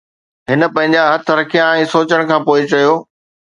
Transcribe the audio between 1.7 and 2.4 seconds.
۽ سوچڻ